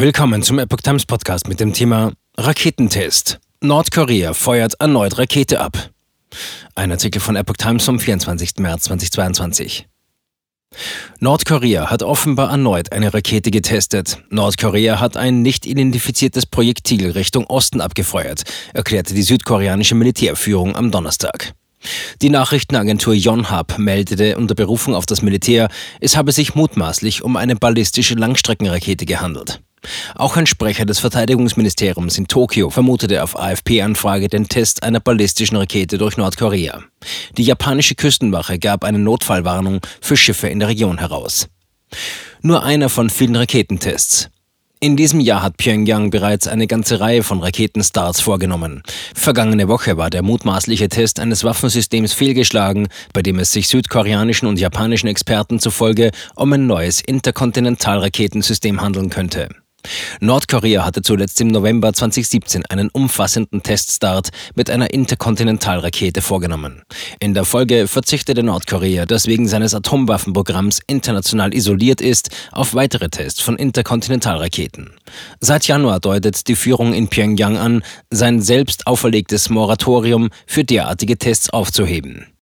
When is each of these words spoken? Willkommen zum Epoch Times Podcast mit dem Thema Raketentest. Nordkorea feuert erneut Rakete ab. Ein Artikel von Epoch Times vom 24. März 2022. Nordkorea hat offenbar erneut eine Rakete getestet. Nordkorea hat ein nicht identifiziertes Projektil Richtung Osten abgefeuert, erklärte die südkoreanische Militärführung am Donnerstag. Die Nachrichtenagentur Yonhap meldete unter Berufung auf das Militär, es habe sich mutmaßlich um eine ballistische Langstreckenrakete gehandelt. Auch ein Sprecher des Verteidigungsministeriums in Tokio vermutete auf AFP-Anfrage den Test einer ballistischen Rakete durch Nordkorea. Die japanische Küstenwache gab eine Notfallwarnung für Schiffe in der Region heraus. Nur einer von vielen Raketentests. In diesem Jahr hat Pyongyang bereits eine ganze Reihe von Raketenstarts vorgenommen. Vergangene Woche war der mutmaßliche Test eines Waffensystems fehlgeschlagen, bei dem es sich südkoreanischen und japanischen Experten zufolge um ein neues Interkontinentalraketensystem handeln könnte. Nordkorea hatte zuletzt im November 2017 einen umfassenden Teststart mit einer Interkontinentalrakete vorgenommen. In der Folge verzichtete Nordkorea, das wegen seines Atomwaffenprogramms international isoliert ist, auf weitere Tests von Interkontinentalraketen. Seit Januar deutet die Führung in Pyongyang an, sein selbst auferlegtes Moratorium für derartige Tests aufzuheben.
Willkommen 0.00 0.44
zum 0.44 0.60
Epoch 0.60 0.80
Times 0.80 1.06
Podcast 1.06 1.48
mit 1.48 1.58
dem 1.58 1.72
Thema 1.72 2.12
Raketentest. 2.36 3.40
Nordkorea 3.60 4.32
feuert 4.32 4.74
erneut 4.78 5.18
Rakete 5.18 5.60
ab. 5.60 5.90
Ein 6.76 6.92
Artikel 6.92 7.20
von 7.20 7.34
Epoch 7.34 7.56
Times 7.56 7.84
vom 7.84 7.98
24. 7.98 8.58
März 8.58 8.84
2022. 8.84 9.88
Nordkorea 11.18 11.90
hat 11.90 12.04
offenbar 12.04 12.48
erneut 12.52 12.92
eine 12.92 13.12
Rakete 13.12 13.50
getestet. 13.50 14.22
Nordkorea 14.30 15.00
hat 15.00 15.16
ein 15.16 15.42
nicht 15.42 15.66
identifiziertes 15.66 16.46
Projektil 16.46 17.10
Richtung 17.10 17.44
Osten 17.48 17.80
abgefeuert, 17.80 18.44
erklärte 18.74 19.14
die 19.14 19.22
südkoreanische 19.22 19.96
Militärführung 19.96 20.76
am 20.76 20.92
Donnerstag. 20.92 21.54
Die 22.22 22.30
Nachrichtenagentur 22.30 23.14
Yonhap 23.14 23.80
meldete 23.80 24.36
unter 24.36 24.54
Berufung 24.54 24.94
auf 24.94 25.06
das 25.06 25.22
Militär, 25.22 25.68
es 26.00 26.16
habe 26.16 26.30
sich 26.30 26.54
mutmaßlich 26.54 27.24
um 27.24 27.36
eine 27.36 27.56
ballistische 27.56 28.14
Langstreckenrakete 28.14 29.04
gehandelt. 29.04 29.60
Auch 30.14 30.36
ein 30.36 30.46
Sprecher 30.46 30.86
des 30.86 30.98
Verteidigungsministeriums 30.98 32.18
in 32.18 32.28
Tokio 32.28 32.70
vermutete 32.70 33.22
auf 33.22 33.38
AFP-Anfrage 33.38 34.28
den 34.28 34.48
Test 34.48 34.82
einer 34.82 35.00
ballistischen 35.00 35.56
Rakete 35.56 35.98
durch 35.98 36.16
Nordkorea. 36.16 36.82
Die 37.36 37.44
japanische 37.44 37.94
Küstenwache 37.94 38.58
gab 38.58 38.84
eine 38.84 38.98
Notfallwarnung 38.98 39.80
für 40.00 40.16
Schiffe 40.16 40.48
in 40.48 40.58
der 40.58 40.68
Region 40.68 40.98
heraus. 40.98 41.48
Nur 42.42 42.62
einer 42.62 42.88
von 42.88 43.10
vielen 43.10 43.36
Raketentests. 43.36 44.30
In 44.80 44.96
diesem 44.96 45.18
Jahr 45.18 45.42
hat 45.42 45.56
Pyongyang 45.56 46.10
bereits 46.10 46.46
eine 46.46 46.68
ganze 46.68 47.00
Reihe 47.00 47.24
von 47.24 47.40
Raketenstarts 47.40 48.20
vorgenommen. 48.20 48.84
Vergangene 49.12 49.66
Woche 49.66 49.96
war 49.96 50.08
der 50.08 50.22
mutmaßliche 50.22 50.88
Test 50.88 51.18
eines 51.18 51.42
Waffensystems 51.42 52.12
fehlgeschlagen, 52.12 52.86
bei 53.12 53.22
dem 53.22 53.40
es 53.40 53.50
sich 53.50 53.66
südkoreanischen 53.66 54.46
und 54.46 54.60
japanischen 54.60 55.08
Experten 55.08 55.58
zufolge 55.58 56.12
um 56.36 56.52
ein 56.52 56.68
neues 56.68 57.00
Interkontinentalraketensystem 57.00 58.80
handeln 58.80 59.10
könnte. 59.10 59.48
Nordkorea 60.20 60.84
hatte 60.84 61.02
zuletzt 61.02 61.40
im 61.40 61.48
November 61.48 61.92
2017 61.92 62.66
einen 62.66 62.88
umfassenden 62.90 63.62
Teststart 63.62 64.30
mit 64.54 64.70
einer 64.70 64.92
Interkontinentalrakete 64.92 66.22
vorgenommen. 66.22 66.82
In 67.20 67.34
der 67.34 67.44
Folge 67.44 67.86
verzichtete 67.86 68.42
Nordkorea, 68.42 69.06
das 69.06 69.26
wegen 69.26 69.48
seines 69.48 69.74
Atomwaffenprogramms 69.74 70.80
international 70.86 71.54
isoliert 71.54 72.00
ist, 72.00 72.30
auf 72.52 72.74
weitere 72.74 73.08
Tests 73.08 73.40
von 73.40 73.56
Interkontinentalraketen. 73.56 74.90
Seit 75.40 75.66
Januar 75.66 76.00
deutet 76.00 76.48
die 76.48 76.56
Führung 76.56 76.92
in 76.92 77.08
Pyongyang 77.08 77.56
an, 77.56 77.82
sein 78.10 78.40
selbst 78.40 78.86
auferlegtes 78.86 79.50
Moratorium 79.50 80.30
für 80.46 80.64
derartige 80.64 81.18
Tests 81.18 81.50
aufzuheben. 81.50 82.28